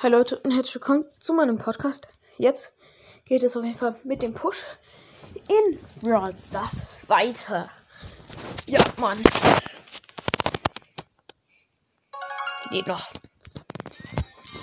[0.00, 2.06] Hi Leute und herzlich willkommen zu meinem Podcast.
[2.36, 2.72] Jetzt
[3.24, 4.64] geht es auf jeden Fall mit dem Push
[5.34, 7.68] in Brawl Stars weiter.
[8.68, 9.18] Ja, Mann.
[12.70, 13.10] Geht noch.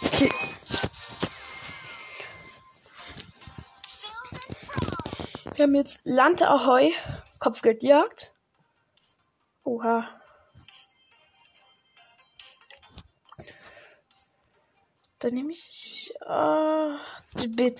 [0.05, 0.31] Okay.
[5.55, 6.93] Wir haben jetzt Land Ahoi,
[7.41, 8.31] Kopfgeldjagd.
[9.65, 10.07] Oha.
[15.25, 16.89] Dann nehme ich äh,
[17.41, 17.79] die Bit.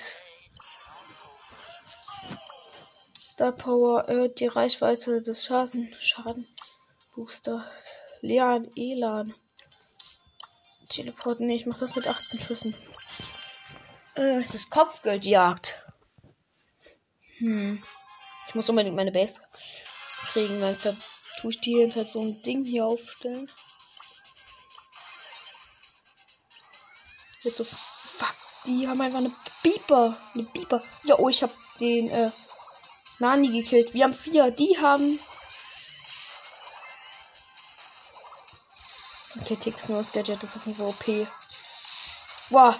[3.20, 6.48] Star Power erhöht die Reichweite des Schaden, Schaden
[7.13, 7.63] Booster.
[8.22, 9.31] Leon Elan.
[10.89, 11.45] Teleporten.
[11.45, 12.76] Nee, ich mach das mit 18 Schüssen.
[14.16, 15.86] Äh, es ist Kopfgeldjagd.
[17.38, 17.80] Hm.
[18.48, 19.39] Ich muss unbedingt meine Base
[20.34, 20.95] kriegen, weil da
[21.41, 23.48] tue ich die jetzt halt so ein Ding hier aufstellen.
[27.45, 28.35] Jetzt so, fuck,
[28.66, 29.31] die haben einfach eine
[29.62, 30.17] Biber.
[30.34, 30.81] Eine Biber.
[31.03, 32.31] Ja, oh, ich habe den äh,
[33.20, 33.94] Nani gekillt.
[33.94, 34.50] Wir haben vier.
[34.50, 35.20] Die haben.
[39.39, 41.28] Okay, Tix nur das Gadget ist auf jeden Fall OP.
[42.50, 42.75] Wow.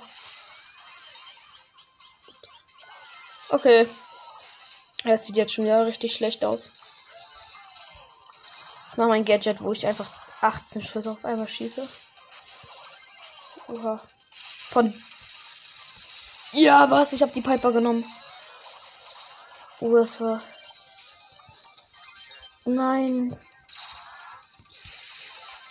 [3.50, 3.88] Okay.
[5.03, 6.72] Er sieht jetzt schon wieder richtig schlecht aus.
[8.92, 11.88] Ich mache mein Gadget, wo ich einfach 18 Schüsse auf einmal schieße.
[13.68, 14.02] Oha.
[14.76, 14.94] Von.
[16.52, 17.14] Ja, was?
[17.14, 18.04] Ich habe die Piper genommen.
[19.80, 20.42] Oh, das war.
[22.66, 23.34] Nein.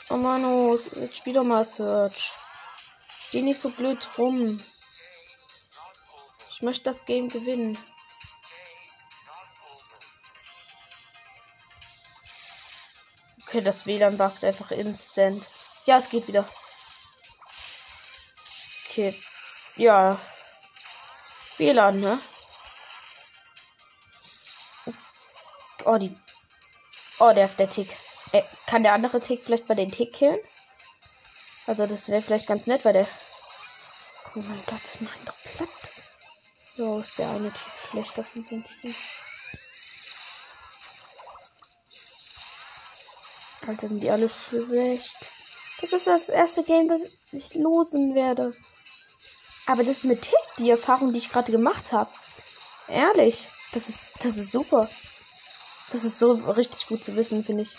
[0.08, 2.32] Oh Mann, oh, jetzt spiel doch mal Search.
[3.30, 4.40] Geh nicht so blöd rum.
[6.54, 7.76] Ich möchte das Game gewinnen.
[13.42, 15.46] Okay, das WLAN buggt einfach instant.
[15.84, 16.46] Ja, es geht wieder.
[18.94, 19.12] Okay.
[19.74, 20.16] Ja.
[21.58, 22.20] WLAN, ne?
[25.84, 26.16] Oh, die.
[27.18, 27.88] Oh, der ist der Tick.
[28.30, 30.38] Äh, kann der andere Tick vielleicht bei den Tick killen?
[31.66, 33.04] Also, das wäre vielleicht ganz nett, weil der.
[34.36, 35.68] Oh mein Gott, mein doch platt.
[36.76, 38.94] So ist der eine Tick schlecht aus unserem Team.
[43.66, 45.16] Alter, sind die alle schlecht.
[45.80, 47.02] Das ist das erste Game, das
[47.32, 48.54] ich losen werde.
[49.66, 52.10] Aber das mit Tick die Erfahrung, die ich gerade gemacht habe.
[52.88, 53.42] Ehrlich,
[53.72, 54.88] das ist, das ist super.
[55.90, 57.74] Das ist so richtig gut zu wissen, finde ich.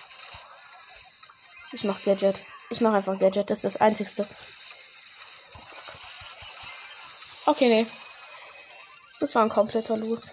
[1.73, 2.35] Ich mach Gadget.
[2.69, 3.49] Ich mach einfach Gadget.
[3.49, 4.25] Das ist das einzigste.
[7.47, 7.87] Okay, nee.
[9.19, 10.23] Das war ein kompletter Los.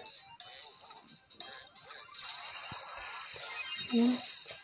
[3.91, 4.55] Mist.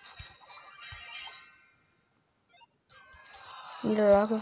[3.83, 4.41] Niederlage.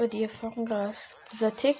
[0.00, 0.96] Aber die Erfahrung gerade.
[1.30, 1.76] Dieser Tick.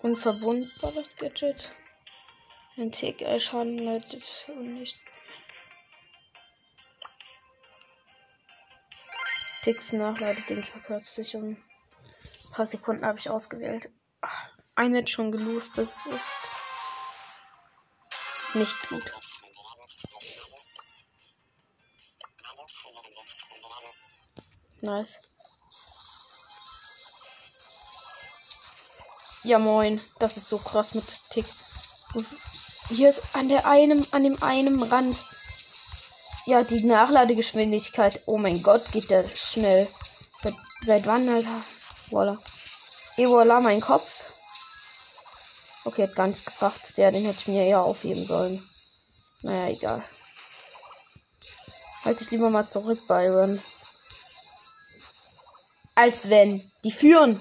[0.00, 1.72] Unverwundbares Gadget.
[2.76, 4.96] Ein Tick Schaden leitet und nicht.
[9.62, 11.56] Ticks Nachladeding verkürzt sich um ein
[12.50, 13.90] paar Sekunden habe ich ausgewählt.
[14.22, 16.47] Ach, ein Match schon gelost, das ist
[18.54, 19.02] nicht gut.
[24.80, 25.14] Nice.
[29.44, 31.46] Ja moin, das ist so krass mit Tick.
[32.88, 35.16] Hier ist an der einem, an dem einen Rand.
[36.46, 38.22] Ja, die Nachladegeschwindigkeit.
[38.26, 39.86] Oh mein Gott, geht der schnell.
[40.42, 40.54] Seit,
[40.84, 41.62] seit wann, Alter?
[42.10, 42.38] Voila.
[43.16, 44.17] Eh, voila, mein Kopf.
[45.84, 46.96] Okay, hat gar nichts gebracht.
[46.96, 48.62] Der, den hätte ich mir eher aufheben sollen.
[49.42, 50.02] Naja, egal.
[52.04, 53.60] Halte ich lieber mal zurück, Byron.
[55.94, 56.62] Als wenn.
[56.84, 57.40] Die führen.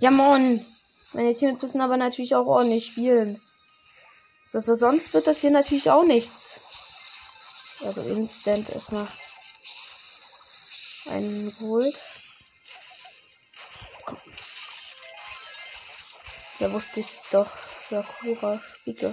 [0.00, 0.64] Ja, Mann.
[1.12, 3.40] Meine Teams müssen aber natürlich auch ordentlich spielen.
[4.52, 6.60] Also sonst wird das hier natürlich auch nichts.
[7.84, 9.06] Also instant erstmal
[11.06, 11.94] einen geholt.
[16.60, 17.50] Da wusste ich doch.
[17.90, 19.12] Sakura, bitte.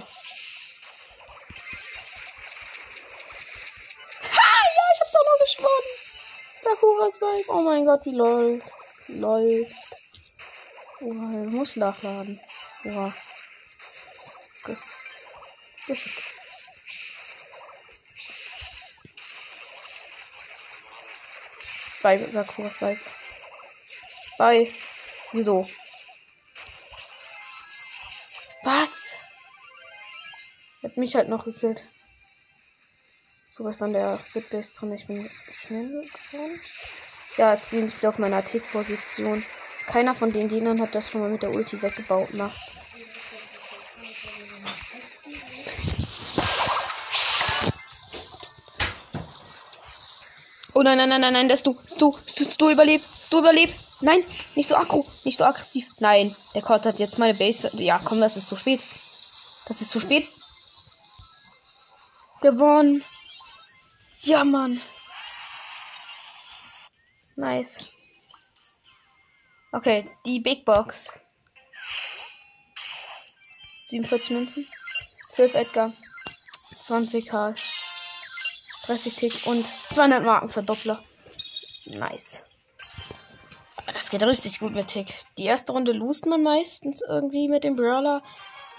[4.22, 5.86] Ha, ja, ich hab's auch noch geschworen.
[6.62, 7.50] Sakuras Vibe.
[7.50, 8.66] Oh mein Gott, wie läuft.
[9.08, 9.72] Läuft.
[11.00, 12.40] Oha, er muss nachladen.
[12.84, 13.12] Oha.
[14.56, 14.78] Ist gut.
[22.02, 23.00] Bei Sakuras Vibe.
[24.38, 24.64] Bei.
[25.32, 25.66] Wieso?
[30.92, 31.80] Hat mich halt noch gekillt.
[33.56, 34.92] So was von der Bitbase drin.
[34.92, 36.60] Ich bin schnell geworden.
[37.38, 39.42] Ja, jetzt bin ich wieder auf meiner Tick-Position.
[39.86, 42.60] Keiner von den Gegnern hat das schon mal mit der Ulti weggebaut macht.
[50.74, 52.14] Oh nein, nein, nein, nein, nein, das du, du,
[52.58, 53.74] du überlebt, das du überlebt.
[54.02, 54.22] Nein,
[54.56, 55.86] nicht so aggro, nicht so aggressiv.
[56.00, 57.70] Nein, der Kort hat jetzt meine Base.
[57.78, 58.80] Ja, komm, das ist zu spät.
[59.68, 60.28] Das ist zu spät.
[62.42, 63.00] Gewonnen.
[64.22, 64.80] Ja, Mann.
[67.36, 67.78] Nice.
[69.70, 71.20] Okay, die Big Box.
[73.90, 74.66] 47 Münzen.
[75.34, 75.90] 12 Edgar.
[75.90, 77.54] 20 Karl.
[78.86, 80.98] 30 Tick und 200 Marken Verdoppler.
[81.86, 82.58] Nice.
[83.86, 85.14] Das geht richtig gut mit Tick.
[85.38, 88.20] Die erste Runde lost man meistens irgendwie mit dem Brawler.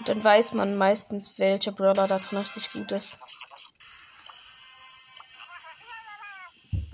[0.00, 3.16] Und dann weiß man meistens, welcher Brawler da richtig gut ist.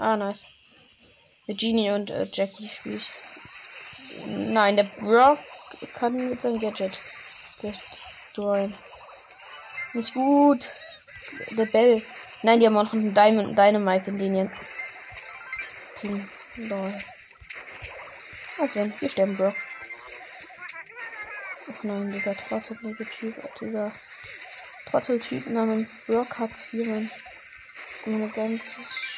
[0.00, 1.44] Ah, nice.
[1.46, 3.06] Mit Genie und äh, Jackie spiele ich.
[4.48, 5.38] Nein, der Brock
[5.94, 6.90] kann mit seinem Gadget
[7.62, 8.74] destroyen.
[9.92, 10.60] Nicht gut.
[11.50, 12.02] Der Bell.
[12.42, 14.50] Nein, die haben auch einen Diamond Dynamite in Linien.
[16.00, 16.30] Hm,
[16.68, 16.94] lol.
[18.58, 19.52] Also, wir sterben, Bro.
[21.68, 23.92] Ach nein, dieser trottelige Typ, dieser
[24.90, 27.10] Trotteltyp namens Brock hat hier ein,
[28.06, 28.62] ein ganz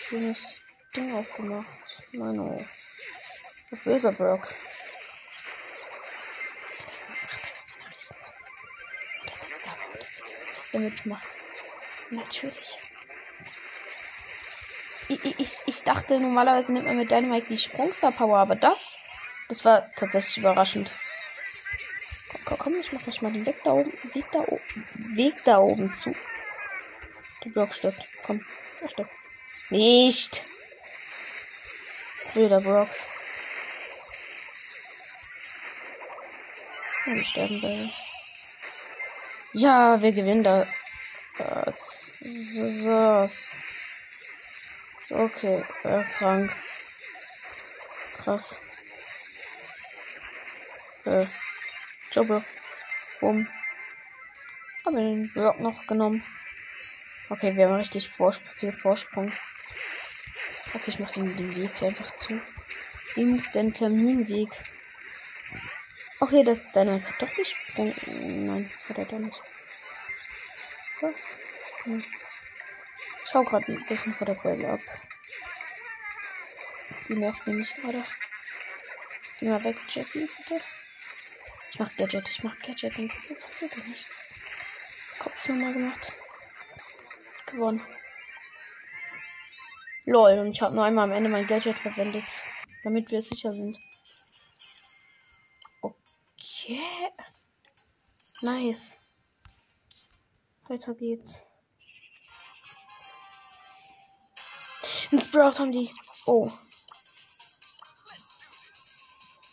[0.08, 0.51] schönes
[0.96, 1.66] Ding aufgemacht.
[2.12, 2.54] Nein, oh.
[3.84, 4.46] Böser Brock.
[10.72, 11.26] Damit macht.
[12.10, 12.82] Natürlich
[15.24, 18.98] ich, ich, ich dachte, normalerweise nimmt man mit Dynamite die Sprungstar Power, aber das,
[19.48, 20.90] das war tatsächlich überraschend.
[22.44, 25.94] Komm, ich mach gleich mal den Weg da oben, Weg da oben, Weg da oben
[25.96, 26.14] zu.
[27.44, 28.04] Der Block stirbt.
[28.24, 28.40] Komm,
[28.82, 29.10] er stirbt.
[29.70, 30.40] Nicht.
[32.34, 32.88] Blöder Brock.
[37.06, 37.90] Ja, wir sterben beide.
[39.54, 40.66] Ja, wir gewinnen da.
[41.38, 43.28] So.
[45.14, 46.50] Okay, äh, krank.
[48.24, 48.44] Krass.
[51.04, 51.26] Äh,
[52.12, 52.42] Jobbe.
[53.20, 53.46] Bumm.
[54.86, 56.22] Haben wir den Block noch genommen.
[57.28, 59.30] Okay, wir haben richtig Vorsprung, viel Vorsprung.
[60.74, 62.40] Okay, ich mach den, Weg hier einfach zu.
[63.16, 64.48] Instant Terminweg.
[66.20, 67.56] Okay, das ist deine doch nicht.
[67.76, 69.40] Nein, hat er doch nicht.
[71.00, 71.14] So.
[71.84, 72.02] Hm
[73.32, 74.80] schau gerade ein bisschen vor der Bälle ab.
[77.08, 78.04] Die nervt mich gerade.
[79.40, 80.62] Mal weg, Jackie, bitte.
[81.72, 84.06] Ich mach Gadget, ich mach Gadget und das nicht.
[85.18, 86.12] Kopf nochmal gemacht.
[87.46, 87.80] Gewonnen.
[90.12, 92.22] Lol, und ich habe nur einmal am Ende mein Gadget verwendet,
[92.84, 93.78] damit wir sicher sind.
[95.80, 96.80] Okay.
[98.42, 98.98] Nice.
[100.68, 101.38] Weiter geht's.
[105.12, 105.88] Ein Sprout haben die.
[106.26, 106.48] Oh.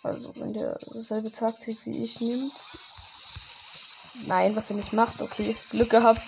[0.04, 2.54] Also, wenn der dasselbe Taktik wie ich nimmt.
[4.28, 5.22] Nein, was er nicht macht.
[5.22, 6.22] Okay, Glück gehabt.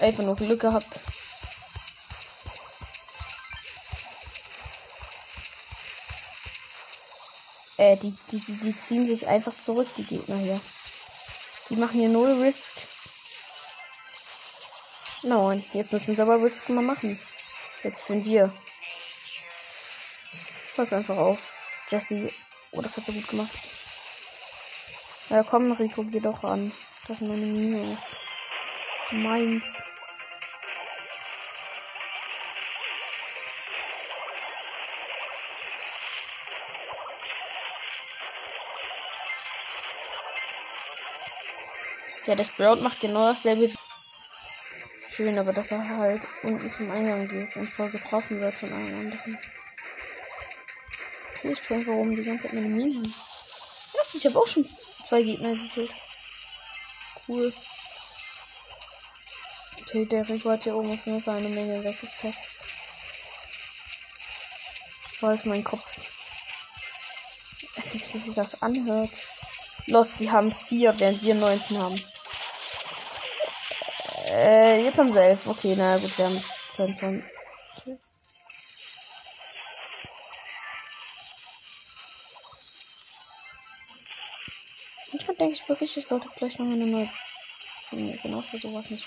[0.00, 1.15] Einfach nur Glück gehabt.
[7.86, 10.60] Äh, die, die, die ziehen sich einfach zurück, die Gegner hier.
[11.70, 12.62] Die machen hier null Risk.
[15.22, 17.16] Nein, jetzt müssen sie aber Risk mal machen.
[17.84, 18.52] Jetzt sind wir.
[20.74, 21.38] Pass einfach auf.
[21.90, 22.28] Jesse.
[22.72, 23.52] Oh, das hat er gut gemacht.
[25.30, 26.72] Ja, komm, Rico, geh doch an.
[27.06, 27.98] Das ist meine Mine.
[29.12, 29.82] Meins.
[42.26, 43.70] Ja, das Sprout macht genau dasselbe
[45.16, 48.98] schön, aber dass er halt unten zum Eingang geht und voll getroffen wird von einem
[48.98, 49.38] anderen.
[51.44, 53.14] Ich weiß warum die ganze Zeit meine Minen haben.
[54.12, 55.92] Ich habe auch schon zwei Gegner gekillt.
[57.28, 57.52] Cool.
[59.82, 62.56] Okay, der Rico hat hier oben auf jeden Fall eine Menge weggefetzt.
[65.20, 65.84] Wo ist mein Kopf?
[67.92, 69.10] Wie sich das anhört.
[69.86, 72.15] Los, die haben vier, während wir 19 haben.
[74.36, 75.46] Äh, jetzt haben sie elf.
[75.46, 76.42] Okay, na gut, wir haben
[76.76, 77.24] 22.
[85.12, 87.08] Manchmal denke ich wirklich, ich sollte vielleicht noch eine neue
[87.92, 89.06] Nee, genau für sowas nicht.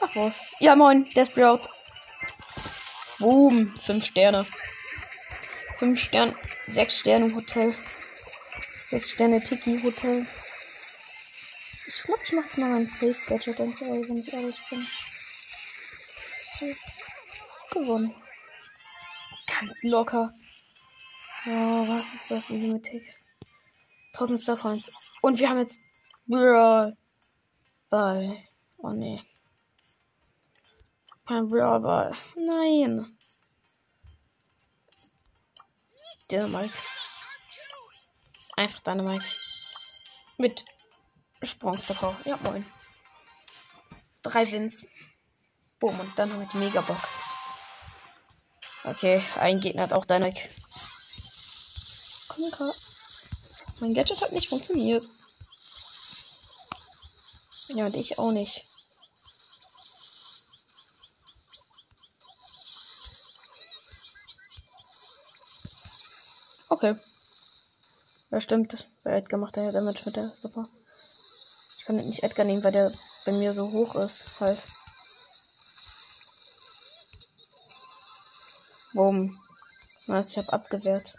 [0.00, 0.34] Ach was.
[0.60, 1.62] Ja, moin, Sprout.
[3.18, 3.74] Boom.
[3.84, 4.46] Fünf Sterne.
[5.78, 6.34] Fünf Sterne.
[6.66, 7.74] Sechs Sterne Hotel.
[8.90, 10.24] Sechs Sterne Tiki Hotel.
[12.30, 13.70] Ich jetzt mal ein Safe Gadget, wenn
[14.18, 14.86] ich ehrlich bin.
[17.70, 18.14] Gewonnen.
[19.46, 20.30] Ganz locker.
[21.46, 22.50] Oh, was ist das?
[22.50, 23.14] Limitig.
[24.12, 25.16] 1000 Star Points.
[25.22, 25.80] Und wir haben jetzt
[26.26, 26.94] Brawl
[27.88, 28.44] Ball.
[28.76, 29.22] Oh nee.
[31.26, 32.12] Kein Brawl Ball.
[32.36, 33.16] Nein.
[36.30, 36.78] Dynamite.
[38.56, 39.24] Einfach Dynamite.
[40.36, 40.62] Mit
[41.42, 42.66] Sprungster Ja, moin.
[44.22, 44.84] Drei Wins.
[45.78, 45.98] Boom.
[45.98, 47.20] Und dann die Megabox.
[48.84, 50.48] Okay, ein Gegner hat auch Dynamite.
[52.28, 52.72] Komm, komm.
[53.80, 55.04] Mein Gadget hat nicht funktioniert.
[57.68, 58.62] Ja, und ich auch nicht.
[66.70, 66.94] Okay.
[68.30, 68.86] Ja, stimmt.
[69.04, 70.64] Bei Edgar macht er ja Damage mit der Super.
[71.88, 72.92] Kann nicht Edgar nehmen, weil der
[73.24, 74.38] bei mir so hoch ist.
[74.40, 74.62] Halt.
[78.92, 79.34] Boom.
[80.08, 81.14] Was, ich hab abgewehrt.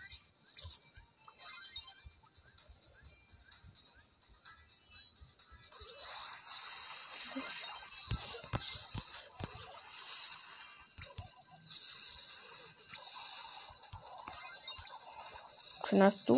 [15.90, 16.36] Wen hast du?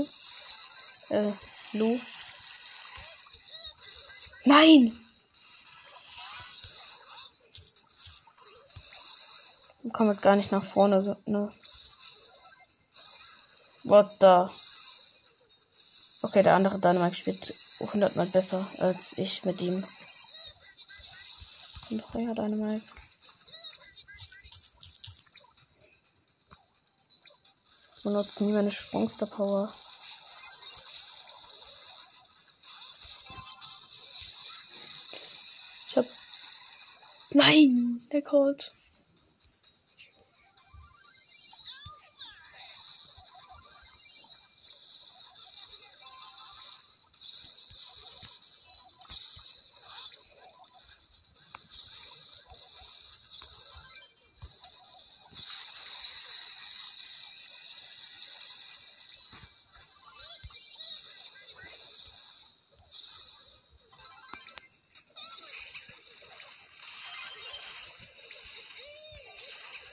[1.10, 2.00] Äh, Lu.
[4.46, 4.92] Nein!
[9.84, 11.02] Ich komme gar nicht nach vorne.
[11.02, 11.50] So, ne?
[13.84, 14.46] What the?
[16.24, 19.84] Okay, der andere Dynamite spielt 100 mal besser als ich mit ihm.
[21.90, 22.84] Und ja Dynamite.
[28.04, 29.72] benutze nie meine Sprungster Power.
[37.52, 37.98] Nein!
[38.14, 38.81] Der Colt.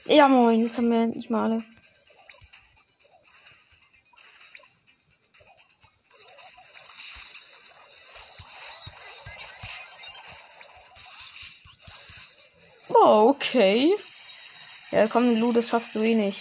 [0.09, 1.63] Ja, moin, jetzt haben wir endlich mal alle.
[12.89, 13.87] Oh, okay.
[14.89, 16.39] Ja, komm, Lu, das schaffst du eh nicht.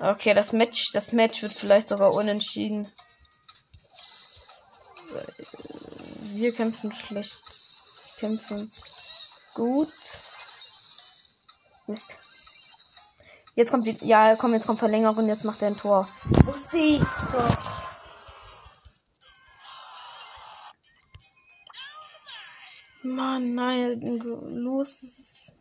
[0.00, 2.86] Okay, das Match, das Match wird vielleicht sogar unentschieden.
[6.34, 7.38] Wir kämpfen schlecht.
[8.18, 8.70] Kämpfen
[9.54, 9.88] gut.
[11.86, 12.25] Mist.
[13.56, 13.96] Jetzt kommt die.
[14.06, 15.26] Ja, komm, jetzt kommt Verlängerung.
[15.26, 16.06] Jetzt macht er ein Tor.
[16.44, 17.76] Wusste ich doch.
[23.02, 24.02] Mann, nein,
[24.50, 25.52] los.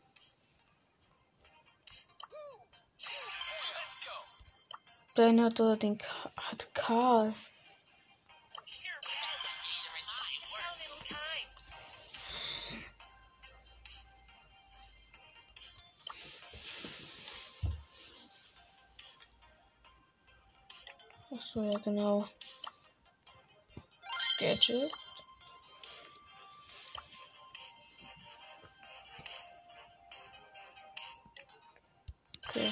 [5.16, 5.98] Dann hat er den
[6.36, 7.34] hat Karl.
[21.86, 22.27] Genau.
[24.39, 24.92] Gadget.
[32.50, 32.72] Okay.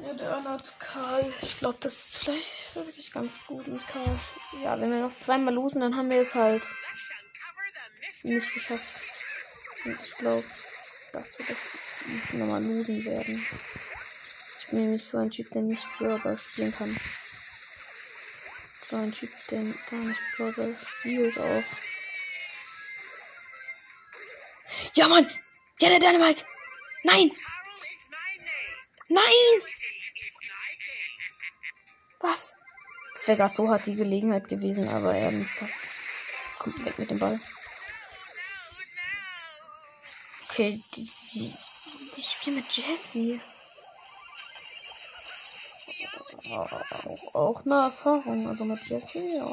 [0.00, 1.32] Ja, der hat Karl.
[1.42, 4.18] Ich glaube, das ist vielleicht wirklich ganz gut mit Karl.
[4.62, 6.62] Ja, wenn wir noch zweimal losen, dann haben wir es halt
[8.22, 9.84] nicht geschafft.
[9.84, 10.44] Und ich glaube,
[11.12, 13.46] dass wir das nochmal losen werden
[14.72, 16.96] nämlich so ein Typ, der nicht Brawler spielen kann.
[18.88, 21.62] So ein Typ, der gar nicht Brawler spielt auch.
[24.94, 25.30] Ja, Mann!
[25.80, 26.42] Ja, der Dynamite!
[27.04, 27.30] Nein!
[29.08, 29.62] Nein!
[32.20, 32.52] Was?
[33.14, 35.48] Das wäre gerade so hart die Gelegenheit gewesen, aber er nicht.
[36.58, 37.38] Kommt weg mit dem Ball.
[40.50, 41.52] Okay, die
[42.22, 43.40] spielen mit Jessie
[46.52, 49.46] auch, auch eine Erfahrung, also mit Jesse, ja.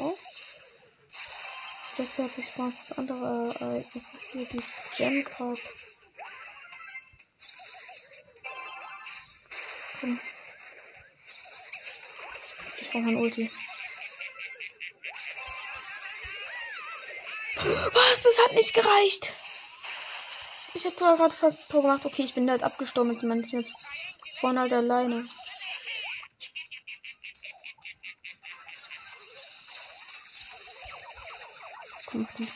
[1.98, 4.62] Deshalb ich mal das andere Ereignis hier, die
[4.96, 5.58] Gem Card.
[10.00, 10.20] Komm.
[12.80, 13.50] Ich brauche mein Ulti.
[17.92, 18.22] Was?
[18.22, 19.32] Das hat nicht gereicht.
[20.74, 22.04] Ich habe gerade fast das Tor gemacht.
[22.04, 23.12] Okay, ich bin halt abgestorben.
[23.12, 23.86] Jetzt bin ich jetzt
[24.40, 25.26] vorne halt alleine.
[32.06, 32.48] Komm, komm.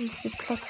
[0.00, 0.60] Hm, platt.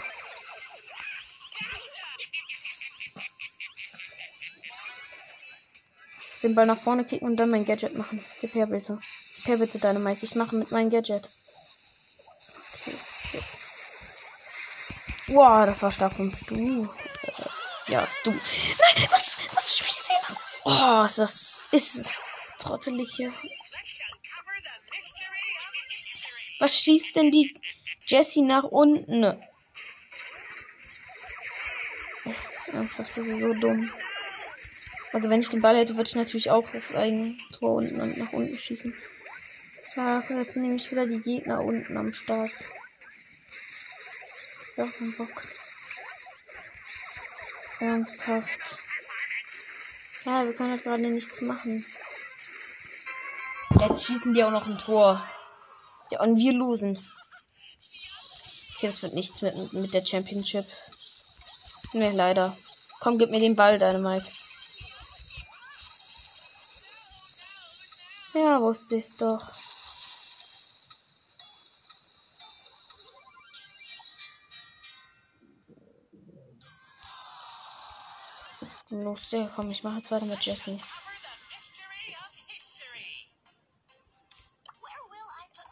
[6.42, 8.24] Den Ball nach vorne kicken und dann mein Gadget machen.
[8.40, 8.98] Gib her bitte.
[9.36, 10.24] Gib her bitte deine Mike.
[10.24, 11.22] Ich mache mit meinem Gadget.
[15.28, 16.88] Wow, das war stark von Stu.
[17.86, 18.30] Ja, Stu.
[18.30, 20.14] Nein, was, was spielst du
[20.64, 22.20] Oh, ist das ist es
[22.58, 23.32] trottelig hier.
[26.58, 27.52] Was schießt denn die
[28.10, 29.22] Jessie nach unten?
[32.72, 33.90] Das ist so dumm.
[35.12, 38.18] Also wenn ich den Ball hätte, würde ich natürlich auch auf ein Tor unten und
[38.18, 38.94] nach unten schießen.
[39.96, 42.50] Ja, jetzt sind nämlich wieder die Gegner unten am Start
[44.80, 45.42] doch keinen Bock.
[47.80, 48.50] Ernsthaft.
[50.24, 51.84] Ja, wir können halt gerade nichts machen.
[53.80, 55.22] Jetzt schießen die auch noch ein Tor.
[56.10, 56.98] Ja, und wir losen.
[58.80, 60.64] Okay, das nichts mit, mit der Championship.
[61.92, 62.50] Ne, leider.
[63.00, 64.24] Komm, gib mir den Ball, deine Mike.
[68.32, 69.52] Ja, wusste ich's doch.
[78.88, 80.78] Los, ja, komm, ich mache jetzt weiter mit Jesse.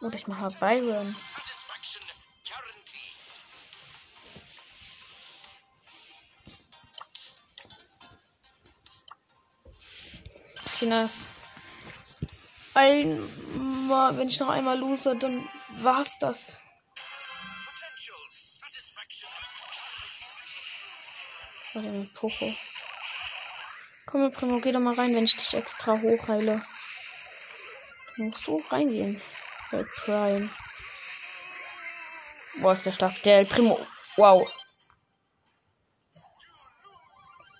[0.03, 1.17] Oder ich mache Byron.
[10.79, 11.27] Chinas.
[12.75, 15.49] Einmal, wenn ich noch einmal lose, dann
[15.83, 16.61] war's das.
[24.07, 26.63] Komm, Primo, geh doch mal rein, wenn ich dich extra hochheile.
[28.17, 29.21] Du musst so reingehen.
[29.73, 30.49] Bei Prime.
[32.61, 33.23] Boah, ist der stark.
[33.25, 33.79] Der Primo.
[34.17, 34.49] Wow.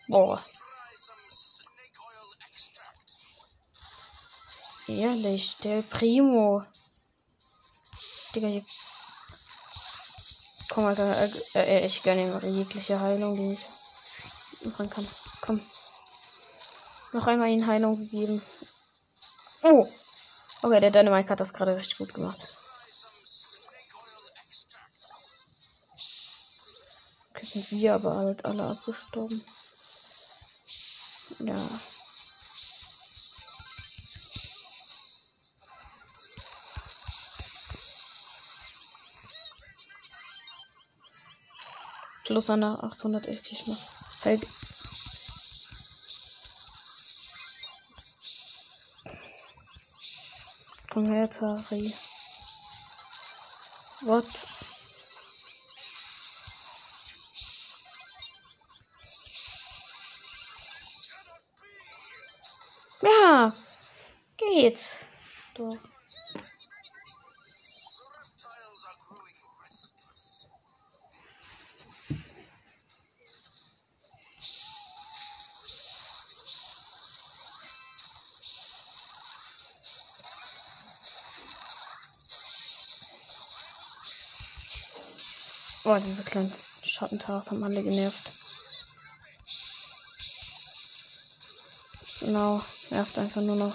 [0.09, 0.41] Boah.
[4.99, 6.65] Ehrlich, der Primo.
[8.35, 8.65] Digga, hier.
[10.71, 15.07] Komm, Alter, äh, äh, ich ihm jegliche Heilung, die ich machen kann.
[15.43, 15.61] Komm.
[17.13, 18.43] Noch einmal in Heilung gegeben.
[19.63, 19.87] Oh!
[20.63, 22.59] Okay, der Dynamite hat das gerade richtig gut gemacht.
[27.31, 29.45] Okay, sind wir aber halt alle abgestorben.
[31.39, 31.55] Ja.
[42.39, 43.77] Schluss an der 800 ich noch.
[44.25, 44.47] Halt.
[50.89, 51.93] Kommentari.
[54.03, 54.25] What?
[85.89, 86.53] Boah, diese kleinen
[86.85, 88.31] Schattentars haben alle genervt.
[92.21, 93.75] Genau, nervt einfach nur noch.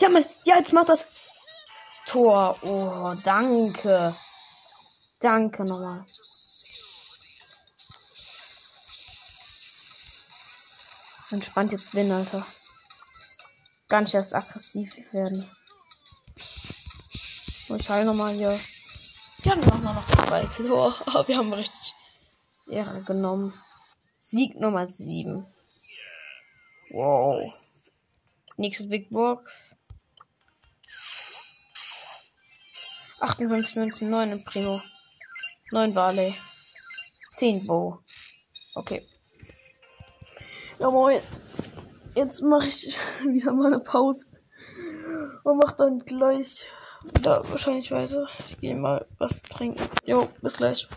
[0.00, 1.04] Ja, Mann, ja, jetzt macht das
[2.06, 2.58] Tor.
[2.62, 4.16] Oh, danke.
[5.20, 6.04] Danke nochmal.
[11.30, 12.44] Entspannt jetzt Win, Alter.
[13.88, 15.46] Gar nicht erst aggressiv werden.
[17.68, 18.58] Und ich heile nochmal hier.
[19.42, 20.94] Wir haben auch noch zwei Tor.
[21.06, 21.94] Oh, wir haben richtig
[22.70, 23.52] Ehre genommen.
[24.20, 25.44] Sieg Nummer 7.
[26.90, 27.42] Wow.
[28.56, 29.74] Nächste Big Box.
[33.20, 34.80] 58, 19, 9 im Primo.
[35.72, 36.34] 9 Barley.
[37.34, 37.98] 10 Bo.
[38.74, 39.02] Okay.
[40.80, 41.18] Ja moin.
[42.14, 44.28] Jetzt mache ich wieder mal eine Pause.
[45.42, 46.66] Und mach dann gleich
[47.16, 48.28] wieder wahrscheinlich weiter.
[48.46, 49.82] Ich gehe mal was trinken.
[50.04, 50.86] Jo, bis gleich.